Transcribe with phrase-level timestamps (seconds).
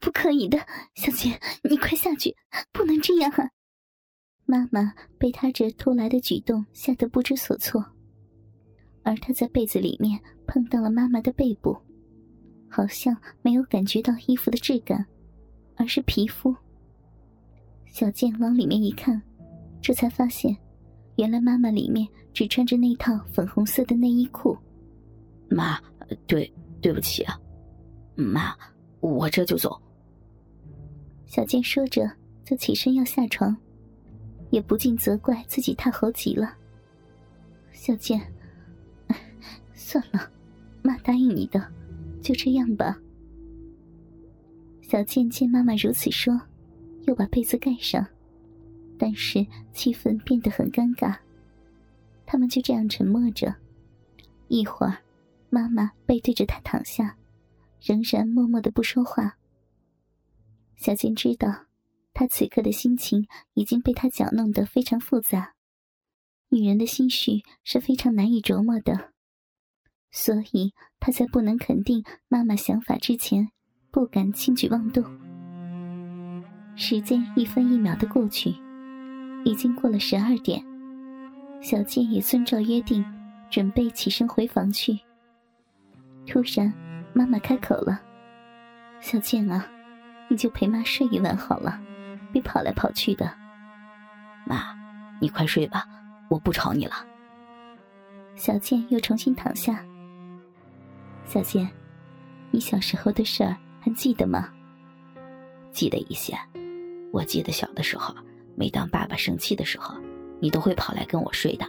[0.00, 0.58] 不可以的，
[0.94, 2.34] 小健，你快下去，
[2.72, 3.50] 不能这样啊！
[4.44, 7.84] 妈妈被他这突来的举动吓得不知所措，
[9.02, 11.76] 而他在被子里面碰到了妈妈的背部，
[12.68, 15.04] 好像没有感觉到衣服的质感，
[15.76, 16.54] 而是皮肤。
[17.86, 19.20] 小健往里面一看，
[19.80, 20.56] 这才发现，
[21.16, 24.56] 原来妈妈里面只穿着那套粉红色的内衣裤。
[25.48, 25.80] 妈，
[26.26, 27.40] 对，对不起啊，
[28.14, 28.54] 妈，
[29.14, 29.80] 我这就走。
[31.26, 32.10] 小健说着，
[32.44, 33.56] 就起身要下床。
[34.50, 36.56] 也不禁责怪自己太猴急了。
[37.72, 38.20] 小健，
[39.74, 40.30] 算了，
[40.82, 41.60] 妈答应你的，
[42.22, 42.96] 就这样吧。
[44.80, 46.40] 小健见妈妈如此说，
[47.06, 48.06] 又把被子盖上，
[48.96, 51.16] 但是气氛变得很尴尬。
[52.24, 53.52] 他们就这样沉默着。
[54.46, 54.98] 一会儿，
[55.50, 57.16] 妈妈背对着他躺下，
[57.86, 59.38] 仍然默默的不说话。
[60.74, 61.66] 小健知道。
[62.18, 65.52] 他此刻的心情已经被他搅弄得非常复杂，
[66.48, 69.12] 女人的心绪是非常难以琢磨的，
[70.10, 73.50] 所以他在不能肯定妈妈想法之前，
[73.90, 75.04] 不敢轻举妄动。
[76.74, 78.54] 时间一分一秒的过去，
[79.44, 80.64] 已经过了十二点，
[81.60, 83.04] 小健也遵照约定，
[83.50, 84.98] 准备起身回房去。
[86.26, 86.72] 突然，
[87.16, 87.98] 妈妈开口了
[89.00, 89.66] ：“小健啊，
[90.28, 91.80] 你就陪妈睡一晚好了。”
[92.30, 93.32] 别跑来跑去的，
[94.44, 94.76] 妈，
[95.18, 95.88] 你快睡吧，
[96.28, 96.92] 我不吵你了。
[98.34, 99.82] 小健又重新躺下。
[101.24, 101.66] 小健，
[102.50, 104.52] 你小时候的事儿还记得吗？
[105.70, 106.38] 记得一些，
[107.10, 108.14] 我记得小的时候，
[108.54, 109.94] 每当爸爸生气的时候，
[110.38, 111.66] 你都会跑来跟我睡的。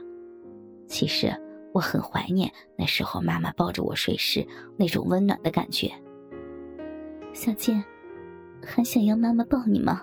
[0.90, 1.34] 其实
[1.74, 4.46] 我很怀念那时候妈妈抱着我睡时
[4.78, 5.92] 那种温暖的感觉。
[7.34, 7.84] 小健，
[8.66, 10.02] 还想要妈妈抱你吗？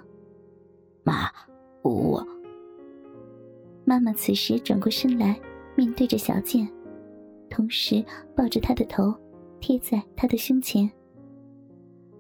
[1.03, 1.29] 妈，
[1.83, 2.27] 我。
[3.85, 5.39] 妈妈此时转过身来，
[5.75, 6.67] 面对着小健，
[7.51, 8.05] 同时
[8.37, 9.13] 抱着他的头，
[9.61, 10.91] 贴在他的胸前。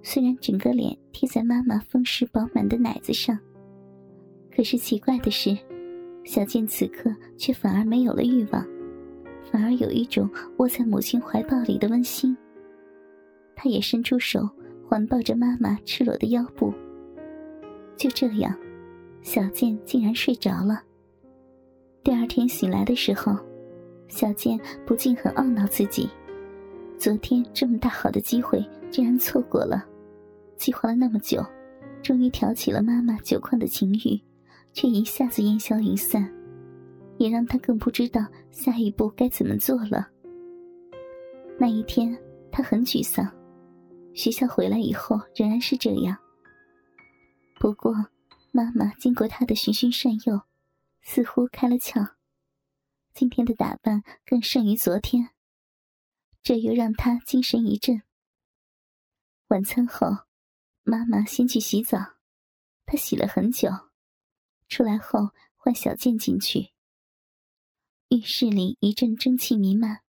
[0.02, 3.38] 虽然整个脸贴在妈妈丰实饱满的奶子上，
[4.54, 5.56] 可是奇怪的是，
[6.24, 8.66] 小健此刻却反而没有了欲望，
[9.50, 10.28] 反而有一种
[10.58, 12.36] 窝在母亲怀抱里的温馨。
[13.56, 14.48] 他也伸出手
[14.88, 16.72] 环抱着妈妈赤裸的腰部。
[17.96, 18.54] 就这样。
[19.22, 20.82] 小健竟然睡着了。
[22.02, 23.34] 第二天醒来的时候，
[24.06, 26.10] 小健不禁很懊恼自己，
[26.98, 29.82] 昨天这么大好的机会竟然错过了。
[30.58, 31.42] 计划了那么久，
[32.02, 34.20] 终于挑起了妈妈酒矿的情欲，
[34.74, 36.30] 却一下子烟消云散，
[37.18, 38.20] 也让他更不知道
[38.50, 40.08] 下一步该怎么做了。
[41.58, 42.16] 那一天，
[42.50, 43.30] 他很沮丧。
[44.14, 46.16] 学校回来以后仍然是这样。
[47.58, 47.94] 不过。
[48.56, 50.40] 妈妈经过他的循循善诱，
[51.02, 52.14] 似乎开了窍。
[53.12, 55.30] 今天的打扮更胜于昨天，
[56.40, 58.02] 这又让他精神一振。
[59.48, 60.06] 晚餐后，
[60.84, 61.98] 妈妈先去洗澡，
[62.86, 63.68] 她洗了很久，
[64.68, 66.73] 出来后换小健进去。
[68.08, 70.00] 浴室里一阵蒸汽弥漫。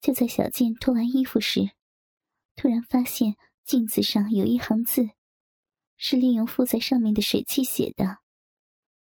[0.00, 1.70] 就在小健脱完衣服时，
[2.56, 5.10] 突然发现镜子上有一行字。
[6.00, 8.18] 是利用附在上面的水汽写的，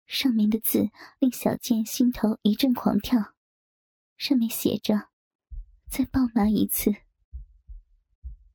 [0.06, 3.32] 上面的字令小健心头一阵狂跳。
[4.19, 5.09] 上面写着
[5.88, 6.94] ：“再抱妈一次。”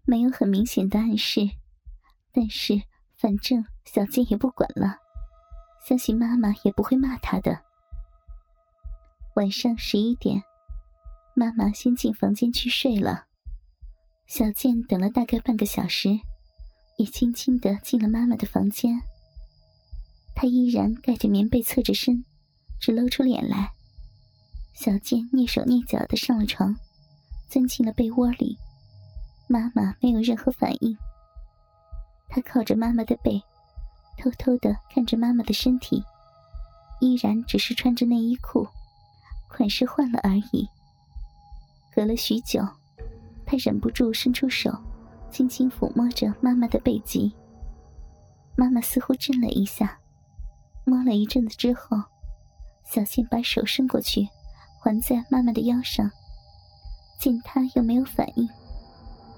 [0.06, 1.42] 没有很明显的暗示，
[2.32, 2.80] 但是
[3.18, 4.98] 反正小健也不管了，
[5.88, 7.66] 相信妈妈也不会骂他的。
[9.40, 10.44] 晚上十一点，
[11.34, 13.24] 妈妈先进房间去睡了，
[14.28, 16.10] 小健等了大概半个小时。
[16.98, 19.00] 也轻轻的进了妈妈的房间。
[20.36, 22.26] 他依然盖着棉被，侧着身，
[22.82, 23.72] 只露出脸来。
[24.74, 26.76] 小健蹑手蹑脚的上了床，
[27.48, 28.58] 钻进了被窝里。
[29.48, 30.98] 妈妈没有任何反应。
[32.28, 33.42] 他靠着妈妈的背，
[34.18, 36.04] 偷偷的看着妈妈的身体，
[37.00, 38.68] 依然只是穿着内衣裤，
[39.50, 40.70] 款式换了而已。
[41.94, 42.66] 隔了许久，
[43.46, 44.72] 他忍不住伸出手。
[45.32, 47.32] 轻轻抚摸着妈妈的背脊，
[48.56, 50.00] 妈妈似乎震了一下，
[50.86, 51.96] 摸了一阵子之后，
[52.84, 54.28] 小健把手伸过去，
[54.80, 56.10] 环在妈妈的腰上。
[57.20, 58.50] 见她又没有反应，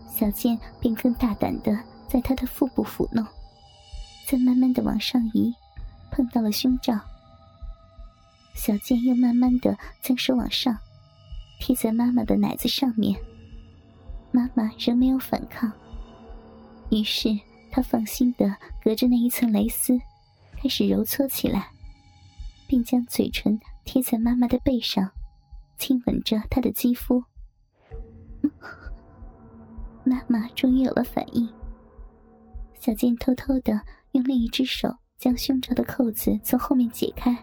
[0.08, 1.78] 小健便更大胆的
[2.08, 3.28] 在她的腹部抚弄，
[4.30, 5.54] 再慢慢的往上移，
[6.10, 6.98] 碰到了胸罩。
[8.54, 10.78] 小健又慢慢的将手往上，
[11.60, 13.20] 贴在妈妈的奶子上面。
[14.32, 15.72] 妈妈仍没有反抗。
[16.90, 17.30] 于是，
[17.72, 19.98] 他放心的隔着那一层蕾丝，
[20.58, 21.70] 开始揉搓起来，
[22.68, 25.10] 并将嘴唇贴在妈妈的背上，
[25.78, 27.24] 亲吻着她的肌肤。
[30.04, 31.50] 妈妈终于有了反应。
[32.80, 33.80] 小健偷偷的
[34.12, 37.38] 用另一只手将胸罩的扣子从后面解开，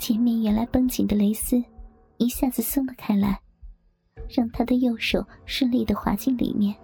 [0.00, 1.62] 前面原来绷紧的蕾丝
[2.16, 3.38] 一下子松了开来，
[4.30, 6.74] 让他的右手顺利的滑进里面。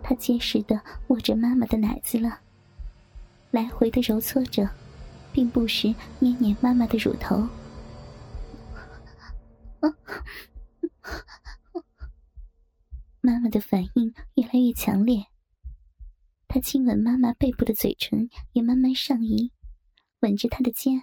[0.00, 2.38] 他结实的握着妈妈的奶子了，
[3.50, 4.70] 来回的揉搓着，
[5.32, 7.48] 并不时捏捏妈妈的乳头。
[13.20, 15.26] 妈妈的反应越来越强烈，
[16.46, 19.50] 他亲吻妈妈背部的嘴唇也慢慢上移，
[20.20, 21.02] 吻着她的肩，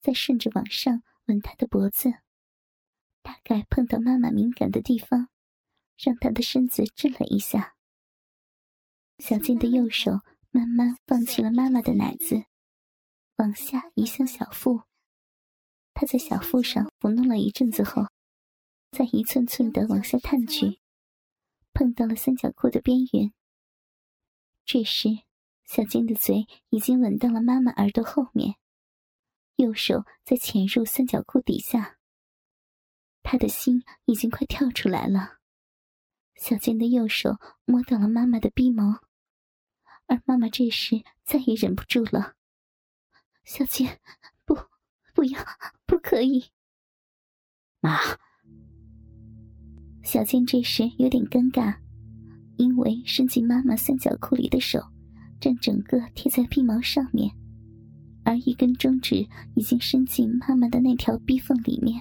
[0.00, 2.10] 再顺着往上吻她的脖子，
[3.22, 5.28] 大概碰到妈妈敏感的地方，
[5.98, 7.76] 让她的身子震了一下。
[9.18, 10.12] 小静的右手
[10.50, 12.44] 慢慢放弃了妈妈的奶子，
[13.36, 14.82] 往下移向小腹。
[15.92, 18.06] 他在小腹上抚弄了一阵子后，
[18.90, 20.80] 再一寸寸的往下探去。
[21.74, 23.32] 碰到了三角裤的边缘。
[24.64, 25.08] 这时，
[25.64, 28.56] 小静的嘴已经吻到了妈妈耳朵后面，
[29.56, 31.98] 右手在潜入三角裤底下。
[33.22, 35.38] 他的心已经快跳出来了。
[36.36, 37.36] 小健的右手
[37.66, 39.00] 摸到了妈妈的鼻毛，
[40.06, 42.34] 而妈妈这时再也忍不住了
[43.44, 44.00] ：“小健，
[44.46, 44.56] 不，
[45.14, 45.38] 不要，
[45.84, 46.50] 不可以，
[47.80, 47.98] 妈。”
[50.02, 51.78] 小健这时有点尴尬，
[52.56, 54.80] 因为伸进妈妈三角裤里的手
[55.38, 57.30] 正整个贴在鼻毛上面，
[58.30, 62.00] 而一根中指已经伸进妈妈的那条逼缝里面。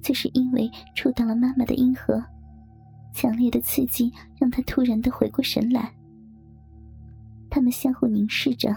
[0.00, 2.24] 就是因为触到了妈妈的阴核，
[3.12, 5.92] 强烈的刺激让他突然的回过神来。
[7.50, 8.74] 他们相互凝视着，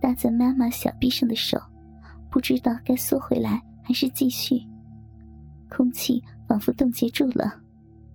[0.00, 1.60] 搭在妈妈小臂上的手，
[2.30, 4.62] 不知道该缩回来还是继续。
[5.68, 6.22] 空气。
[6.48, 7.60] 仿佛冻结住了，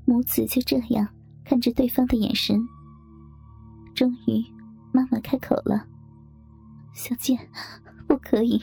[0.03, 1.07] 母子就这样
[1.45, 2.59] 看着对方的眼神。
[3.95, 4.43] 终于，
[4.91, 5.87] 妈妈开口了
[6.95, 7.37] ：“小健，
[8.07, 8.57] 不可以，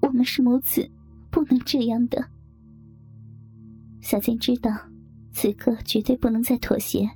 [0.00, 0.90] 我们是母子，
[1.30, 2.26] 不能这样的。”
[4.00, 4.70] 小健知道，
[5.32, 7.06] 此刻绝对不能再妥协，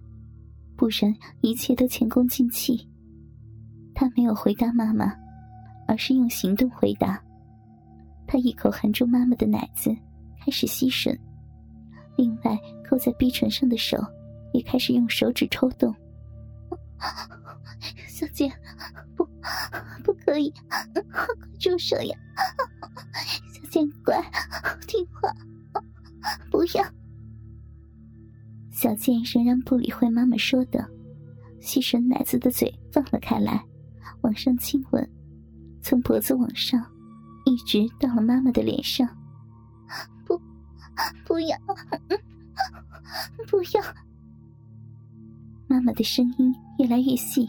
[0.77, 2.87] 不然一切都前功尽弃。
[3.95, 5.11] 他没有回答妈妈，
[5.89, 7.19] 而是用行动回答。
[8.27, 9.91] 他一口含住妈妈的奶子，
[10.39, 11.19] 开始吸吮。
[12.15, 13.97] 另外，扣在逼唇上的手
[14.53, 15.95] 也开始用手指抽动。
[18.07, 18.51] 小姐，
[19.17, 19.25] 不，
[20.05, 20.53] 不可以，
[21.11, 21.27] 快
[21.59, 22.15] 住手呀！
[23.51, 24.23] 小贱乖，
[24.87, 25.33] 听话，
[26.51, 26.85] 不要。
[28.71, 30.87] 小贱仍然不理会妈妈说的，
[31.61, 33.65] 吸吮奶子的嘴放了开来，
[34.21, 35.11] 往上亲吻，
[35.81, 36.79] 从脖子往上，
[37.47, 39.09] 一直到了妈妈的脸上。
[40.27, 40.39] 不
[41.25, 41.57] 不要，
[43.47, 43.83] 不要！
[45.67, 47.49] 妈妈的声音越来越细，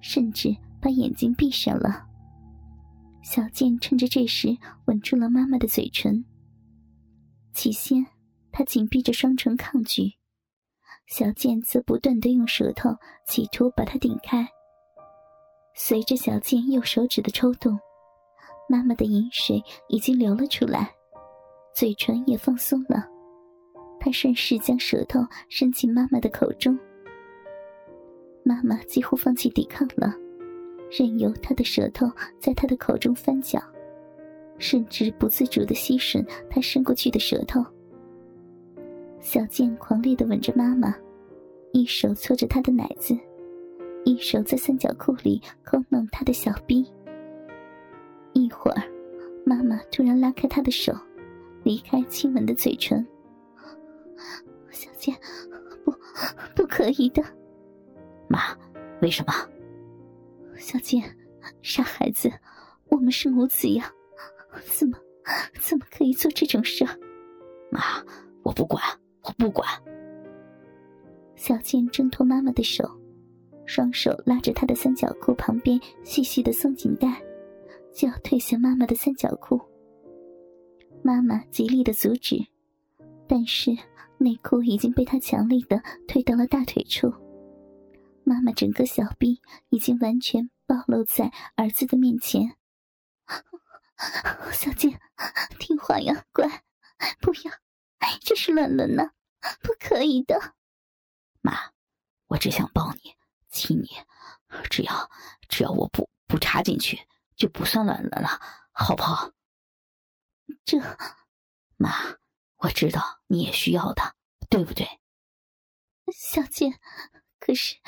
[0.00, 0.56] 甚至
[0.88, 2.06] 把眼睛闭上了。
[3.22, 4.56] 小健趁着这时
[4.86, 6.24] 吻住了妈妈的嘴唇。
[7.52, 8.06] 起先，
[8.50, 10.14] 他紧闭着双唇抗拒，
[11.06, 12.88] 小健则不断的用舌头
[13.26, 14.48] 企图把它顶开。
[15.74, 17.78] 随着小健右手指的抽动，
[18.66, 20.90] 妈妈的饮水已经流了出来。
[21.74, 23.06] 嘴唇也放松了，
[24.00, 25.20] 他顺势将舌头
[25.50, 26.78] 伸进妈妈的口中。
[28.42, 30.14] 妈妈几乎放弃抵抗了，
[30.90, 33.62] 任由他的舌头在他的口中翻搅，
[34.58, 37.64] 甚至不自主的吸吮他伸过去的舌头。
[39.20, 40.94] 小健狂烈的吻着妈妈，
[41.72, 43.18] 一手搓着她的奶子，
[44.04, 46.86] 一手在三角裤里抠弄她的小臂。
[48.32, 48.82] 一会儿，
[49.44, 50.92] 妈妈突然拉开他的手。
[51.64, 53.04] 离开亲吻的嘴唇，
[54.70, 55.14] 小健，
[55.84, 55.92] 不，
[56.54, 57.22] 不可以的。
[58.28, 58.56] 妈，
[59.02, 59.34] 为什么？
[60.70, 61.02] 小健，
[61.62, 62.30] 傻孩子，
[62.90, 63.90] 我们是母子呀，
[64.76, 64.98] 怎么，
[65.58, 66.84] 怎么可以做这种事？
[67.70, 67.80] 妈，
[68.42, 68.84] 我不管，
[69.22, 69.66] 我不管。
[71.36, 72.84] 小健挣脱妈妈的手，
[73.64, 77.18] 双手拉着她的三角裤旁边细细的松紧带，
[77.94, 79.58] 就要褪下妈妈的三角裤。
[81.02, 82.36] 妈妈极力的阻止，
[83.26, 83.74] 但是
[84.18, 87.10] 内裤已经被他强力的推到了大腿处。
[88.22, 92.58] 妈妈整个小臂已经完全暴露在儿子的面前。
[94.52, 95.00] 小健，
[95.58, 96.46] 听话呀，乖，
[97.20, 97.52] 不要，
[98.20, 99.12] 这是乱伦呢，
[99.62, 100.54] 不可以的。
[101.40, 101.72] 妈，
[102.26, 103.16] 我只想抱你，
[103.48, 103.88] 亲你，
[104.68, 105.10] 只要
[105.48, 108.28] 只要我不不插进去，就不算乱伦了，
[108.72, 109.32] 好不好？
[110.66, 110.78] 这，
[111.76, 111.90] 妈，
[112.58, 114.14] 我知道你也需要的，
[114.50, 115.00] 对不对？
[116.12, 116.78] 小健，
[117.40, 117.78] 可是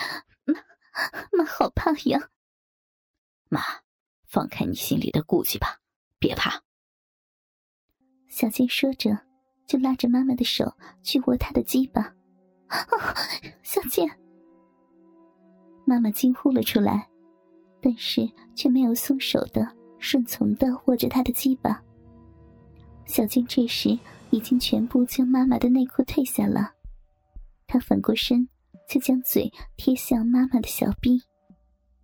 [0.44, 0.54] 妈
[1.32, 2.30] 妈好怕呀。
[3.50, 3.60] 妈，
[4.28, 5.80] 放开你心里的顾忌吧，
[6.20, 6.62] 别怕。
[8.28, 9.10] 小健说着，
[9.66, 12.14] 就拉着妈妈的手去握她的鸡巴。
[13.64, 14.08] 小健，
[15.84, 17.10] 妈妈惊呼了出来，
[17.82, 21.82] 但是却没有松手的，顺从的握着他的鸡巴。
[23.06, 23.98] 小健这时
[24.30, 26.72] 已经全部将妈妈的内裤褪下了，
[27.66, 28.48] 他反过身，
[28.88, 31.20] 就将嘴贴向妈妈的小臂，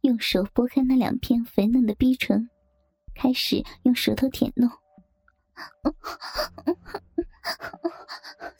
[0.07, 2.49] 用手拨开那两片肥嫩的逼唇，
[3.13, 4.71] 开始用舌头舔弄。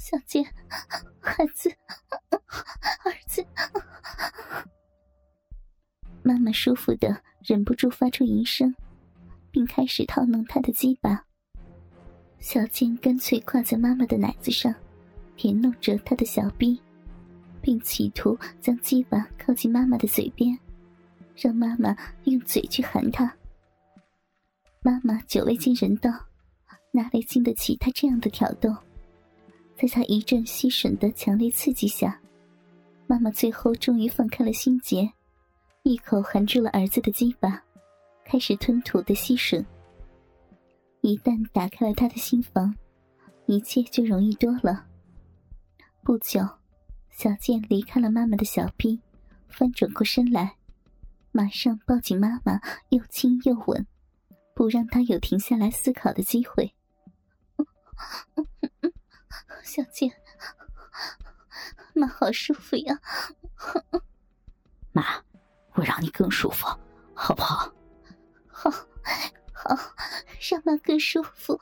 [0.01, 0.45] 小健，
[1.21, 1.71] 孩子，
[2.31, 3.47] 儿子，
[6.25, 8.75] 妈妈舒服的忍不住发出淫声，
[9.53, 11.25] 并开始套弄他的鸡巴。
[12.41, 14.75] 小健干脆跨在妈妈的奶子上，
[15.37, 16.81] 舔弄着她的小臂，
[17.63, 20.59] 并企图将鸡巴靠近妈妈的嘴边，
[21.37, 23.33] 让妈妈用嘴去含他。
[24.83, 26.11] 妈妈久未见人道，
[26.93, 28.75] 哪里经得起他这样的挑逗？
[29.77, 32.19] 在他一阵吸吮的强烈刺激下，
[33.07, 35.13] 妈妈最后终于放开了心结，
[35.83, 37.63] 一口含住了儿子的鸡巴，
[38.25, 39.63] 开始吞吐的吸吮。
[41.03, 42.75] 一旦打开了他的心房，
[43.45, 44.87] 一切就容易多了。
[46.03, 46.41] 不久，
[47.11, 48.99] 小健离开了妈妈的小臂，
[49.49, 50.57] 翻转过身来，
[51.37, 53.87] 马上抱紧妈妈，又亲又吻，
[54.55, 56.75] 不让她有停下来思考的机会。
[59.63, 60.11] 小健，
[61.93, 62.99] 妈好舒服呀！
[64.93, 65.05] 妈，
[65.75, 66.67] 我让你更舒服，
[67.13, 67.71] 好不好？
[68.47, 68.71] 好。
[69.53, 69.77] 好，
[70.51, 71.61] 让妈更舒服。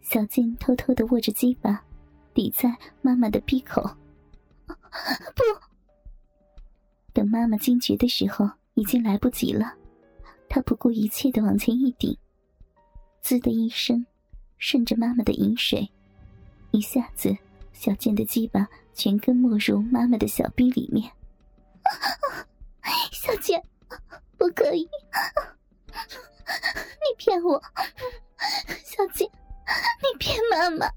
[0.00, 1.84] 小静偷偷的握着鸡巴，
[2.32, 3.82] 抵在妈妈的闭口。
[4.66, 5.42] 不，
[7.12, 9.74] 等妈妈惊觉的时候，已经来不及了。
[10.48, 12.16] 她不顾一切的往前一顶，
[13.20, 14.04] 滋的一声，
[14.58, 15.90] 顺着妈妈的饮水，
[16.70, 17.36] 一下子，
[17.72, 21.10] 小健的鸡巴全根没入妈妈的小臂里面。
[23.12, 23.62] 小健。
[24.38, 24.82] 不可以！
[24.82, 24.88] 你
[27.16, 27.62] 骗我，
[28.82, 29.30] 小静，
[30.00, 30.90] 你骗妈妈！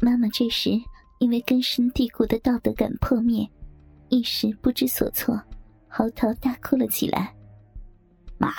[0.00, 0.70] 妈妈这时
[1.18, 3.48] 因为根深蒂固的道德感破灭，
[4.08, 5.40] 一时不知所措，
[5.88, 7.34] 嚎啕大哭了起来。
[8.38, 8.50] 妈，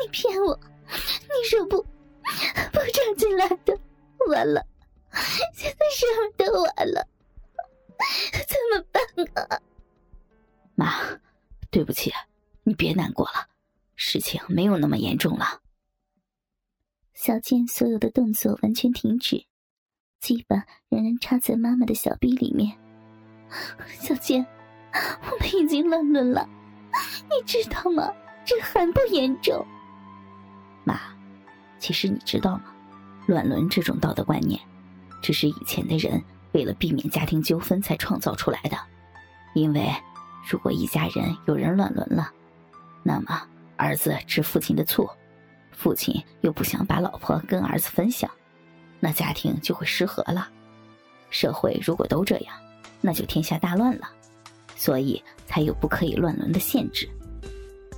[0.00, 0.58] 你骗我！
[0.86, 1.82] 你说不
[2.72, 3.78] 不插进来的，
[4.28, 4.66] 完了，
[5.54, 7.06] 现在什么都完了，
[8.48, 9.60] 怎么办啊？
[10.74, 11.20] 妈，
[11.70, 12.10] 对不起，
[12.62, 13.48] 你别难过了，
[13.96, 15.60] 事情没有那么严重了。
[17.14, 19.44] 小健所有的动作完全停止，
[20.22, 22.72] 鸡巴仍然插在妈妈的小臂里面。
[23.88, 24.46] 小健，
[25.28, 26.48] 我们已经乱伦了，
[27.24, 28.08] 你知道吗？
[28.44, 29.66] 这很不严重。
[30.84, 30.98] 妈，
[31.80, 32.64] 其实你知道吗？
[33.26, 34.60] 乱伦这种道德观念，
[35.20, 38.78] 只是以前的人为了避免家庭纠纷才创造出来的，
[39.54, 39.92] 因为。
[40.50, 42.28] 如果一家人有人乱伦了，
[43.04, 43.40] 那么
[43.76, 45.16] 儿子吃父亲的错，
[45.70, 48.28] 父亲又不想把老婆跟儿子分享，
[49.04, 50.48] 那家庭就会失和了。
[51.28, 52.54] 社会如果都这样，
[53.00, 54.08] 那就天下大乱了。
[54.76, 57.10] 所以才有不可以乱伦的限制。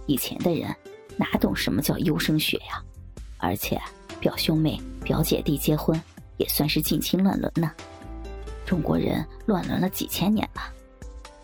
[0.07, 0.75] 以前的人
[1.19, 2.83] 哪懂什么叫优生学呀？
[3.37, 3.79] 而且
[4.19, 6.01] 表兄妹、表姐弟结婚
[6.39, 7.71] 也算是近亲乱伦呢。
[8.65, 10.63] 中国人乱伦了几千年了。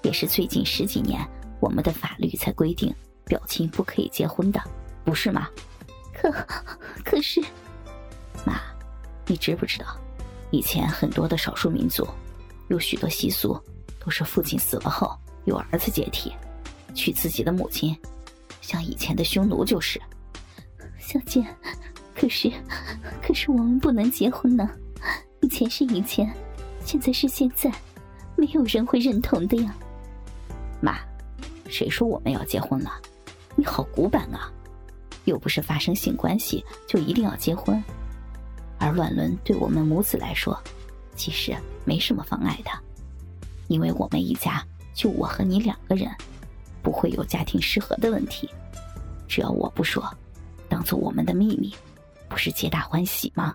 [0.03, 1.21] 也是最近十几年，
[1.61, 2.95] 我们的法律才规定
[3.27, 4.59] 表亲不可以结婚的，
[5.05, 5.51] 不是吗？
[6.17, 6.31] 可
[7.05, 7.43] 可是，
[8.47, 8.61] 妈，
[9.27, 9.87] 你知不知道，
[10.51, 12.07] 以前很多的少数民族，
[12.69, 13.59] 有许多习俗
[13.99, 16.33] 都是父亲死了后由儿子接替，
[16.95, 17.97] 娶自己的母亲，
[18.61, 20.01] 像以前的匈奴就是。
[20.99, 21.45] 小姐，
[22.15, 22.51] 可是
[23.23, 24.69] 可是我们不能结婚呢，
[25.41, 26.33] 以前是以前，
[26.85, 27.73] 现在是现在，
[28.37, 29.75] 没有人会认同的呀。
[30.81, 30.99] 妈，
[31.69, 32.93] 谁说我们要结婚了？
[33.57, 34.51] 你好古板啊！
[35.25, 37.83] 又不是发生性关系就一定要结婚，
[38.81, 40.59] 而乱伦对我们母子来说，
[41.15, 42.71] 其实没什么妨碍的，
[43.69, 46.11] 因为我们一家就我和你两个人，
[46.83, 48.49] 不会有家庭失和的问题。
[49.29, 50.03] 只要我不说，
[50.69, 51.75] 当做我们的秘密，
[52.27, 53.55] 不是皆大欢喜吗？